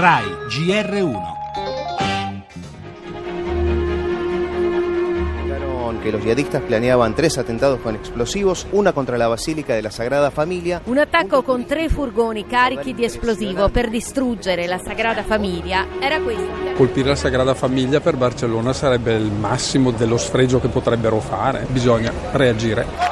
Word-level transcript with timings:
RAI 0.00 0.24
GR1 0.48 1.38
que 6.02 6.10
los 6.10 6.24
yihadistas 6.24 6.62
planeaban 6.62 7.14
tres 7.14 7.36
atentados 7.36 7.78
con 7.80 7.94
explosivos, 7.94 8.66
una 8.72 8.94
contra 8.94 9.18
la 9.18 9.28
Basilica 9.28 9.74
della 9.74 9.90
Sagrada 9.90 10.30
Famiglia. 10.30 10.80
Un 10.86 10.96
attacco 10.96 11.42
con 11.42 11.66
tre 11.66 11.90
furgoni 11.90 12.46
carichi 12.46 12.94
di 12.94 13.04
esplosivo 13.04 13.68
per 13.68 13.90
distruggere 13.90 14.66
la 14.66 14.78
Sagrada 14.78 15.22
Famiglia 15.22 15.86
era 16.00 16.18
questo. 16.20 16.48
Colpire 16.74 17.10
la 17.10 17.16
Sagrada 17.16 17.52
Famiglia 17.52 18.00
per 18.00 18.16
Barcellona 18.16 18.72
sarebbe 18.72 19.12
il 19.12 19.30
massimo 19.30 19.90
dello 19.90 20.16
sfregio 20.16 20.58
che 20.58 20.68
potrebbero 20.68 21.20
fare. 21.20 21.66
Bisogna 21.68 22.10
reagire. 22.32 23.09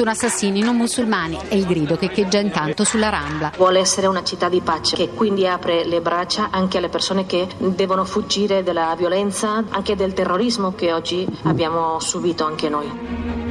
Sono 0.00 0.12
assassini 0.12 0.62
non 0.62 0.76
musulmani, 0.76 1.38
è 1.48 1.54
il 1.54 1.66
grido 1.66 1.98
che 1.98 2.06
echeggia 2.06 2.38
intanto 2.38 2.84
sulla 2.84 3.10
Rambla. 3.10 3.52
Vuole 3.58 3.80
essere 3.80 4.06
una 4.06 4.24
città 4.24 4.48
di 4.48 4.62
pace, 4.62 4.96
che 4.96 5.10
quindi 5.10 5.46
apre 5.46 5.84
le 5.84 6.00
braccia 6.00 6.48
anche 6.50 6.78
alle 6.78 6.88
persone 6.88 7.26
che 7.26 7.46
devono 7.58 8.06
fuggire 8.06 8.62
dalla 8.62 8.94
violenza, 8.96 9.62
anche 9.68 9.96
del 9.96 10.14
terrorismo 10.14 10.72
che 10.74 10.94
oggi 10.94 11.26
abbiamo 11.42 12.00
subito 12.00 12.46
anche 12.46 12.70
noi. 12.70 13.49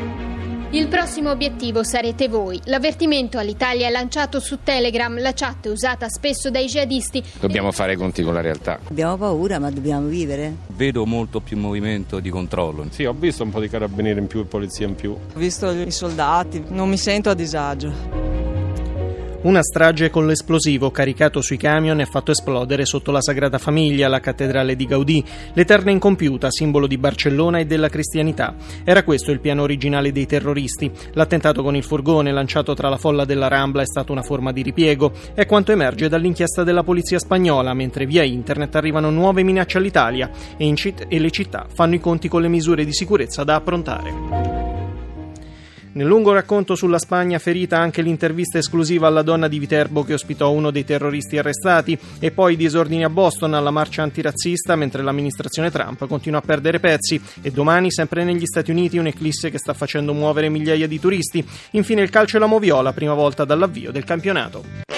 Il 0.72 0.88
prossimo 0.88 1.32
obiettivo 1.32 1.84
sarete 1.84 2.28
voi. 2.28 2.62
L'avvertimento 2.66 3.40
all'Italia 3.40 3.88
è 3.88 3.90
lanciato 3.90 4.40
su 4.40 4.60
Telegram, 4.62 5.20
la 5.20 5.34
chat 5.34 5.66
è 5.66 5.72
usata 5.72 6.08
spesso 6.10 6.52
dai 6.52 6.68
jihadisti. 6.68 7.24
Dobbiamo 7.40 7.72
fare 7.72 7.94
i 7.94 7.96
conti 7.96 8.22
con 8.22 8.36
la 8.36 8.42
realtà. 8.42 8.80
Abbiamo 8.88 9.18
paura, 9.18 9.58
ma 9.58 9.72
dobbiamo 9.72 10.06
vivere. 10.06 10.58
Vedo 10.68 11.08
molto 11.08 11.40
più 11.40 11.58
movimento 11.58 12.20
di 12.20 12.30
controllo. 12.30 12.86
Sì, 12.92 13.04
ho 13.06 13.14
visto 13.14 13.42
un 13.42 13.50
po' 13.50 13.62
di 13.62 13.68
carabinieri 13.68 14.20
in 14.20 14.28
più 14.28 14.42
e 14.42 14.46
polizia 14.46 14.86
in 14.86 14.94
più. 14.94 15.10
Ho 15.14 15.40
visto 15.40 15.72
i 15.72 15.90
soldati, 15.90 16.64
non 16.68 16.88
mi 16.88 16.98
sento 16.98 17.32
a 17.32 17.34
disagio. 17.34 18.29
Una 19.42 19.64
strage 19.64 20.10
con 20.10 20.28
l'esplosivo 20.28 20.92
caricato 20.92 21.40
sui 21.40 21.56
camion 21.56 22.02
e 22.02 22.06
fatto 22.06 22.32
esplodere 22.32 22.84
sotto 22.84 23.10
la 23.10 23.22
Sagrada 23.22 23.58
Famiglia, 23.58 24.10
la 24.10 24.20
cattedrale 24.20 24.76
di 24.76 24.86
Gaudì, 24.86 25.24
l'eterna 25.54 25.92
incompiuta, 25.92 26.52
simbolo 26.52 26.88
di 26.88 26.98
Barcellona 26.98 27.60
e 27.60 27.66
della 27.66 27.88
cristianità. 27.88 28.54
Era 28.84 29.04
questo 29.04 29.32
il 29.32 29.40
piano 29.40 29.62
originale 29.62 30.12
dei 30.12 30.26
terroristi. 30.26 30.92
L'attentato 31.14 31.64
con 31.64 31.78
il 31.78 31.86
furgone 31.86 32.34
lanciato 32.34 32.74
tra 32.74 32.90
la 32.90 32.98
folla 32.98 33.24
della 33.24 33.48
Rambla 33.48 33.82
è 33.82 33.86
stato 33.86 34.12
una 34.12 34.24
forma 34.24 34.52
di 34.52 34.62
ripiego. 34.62 35.14
È 35.34 35.46
quanto 35.46 35.72
emerge 35.72 36.10
dall'inchiesta 36.10 36.66
della 36.66 36.84
polizia 36.84 37.18
spagnola, 37.18 37.74
mentre 37.74 38.06
via 38.06 38.24
internet 38.24 38.76
arrivano 38.76 39.10
nuove 39.10 39.44
minacce 39.44 39.78
all'Italia 39.78 40.30
e, 40.58 40.76
citt- 40.76 41.06
e 41.08 41.18
le 41.18 41.32
città 41.32 41.66
fanno 41.74 41.96
i 41.96 42.00
conti 42.02 42.28
con 42.28 42.42
le 42.42 42.50
misure 42.50 42.84
di 42.84 42.94
sicurezza 42.94 43.46
da 43.46 43.56
approntare. 43.56 44.59
Nel 45.92 46.06
lungo 46.06 46.34
racconto 46.34 46.76
sulla 46.76 47.00
Spagna 47.00 47.40
ferita 47.40 47.80
anche 47.80 48.04
l'intervista 48.04 48.60
esclusiva 48.60 49.08
alla 49.08 49.24
donna 49.24 49.48
di 49.48 49.58
Viterbo 49.58 50.04
che 50.04 50.14
ospitò 50.14 50.52
uno 50.52 50.70
dei 50.70 50.86
terroristi 50.86 51.40
arrestati 51.40 51.98
e 52.20 52.30
poi 52.30 52.54
i 52.54 52.58
disordini 52.58 53.04
a 53.04 53.10
Boston 53.10 53.56
alla 53.56 53.72
marcia 53.72 54.04
antirazzista 54.04 54.76
mentre 54.76 55.02
l'amministrazione 55.02 55.72
Trump 55.72 56.06
continua 56.08 56.40
a 56.40 56.44
perdere 56.44 56.80
pezzi 56.80 57.20
e 57.42 57.50
domani 57.50 57.92
sempre 57.92 58.24
negli 58.24 58.46
Stati 58.46 58.70
Uniti 58.70 59.00
un'eclisse 59.00 59.50
che 59.50 59.58
sta 59.58 59.74
facendo 59.74 60.14
muovere 60.14 60.50
migliaia 60.50 60.88
di 60.88 61.00
turisti. 61.00 61.44
Infine 61.72 62.04
il 62.04 62.10
calcio 62.12 62.38
e 62.38 62.40
la 62.40 62.46
moviola, 62.46 62.94
prima 62.94 63.16
volta 63.16 63.44
dall'avvio 63.44 63.92
del 63.92 64.04
campionato. 64.04 64.89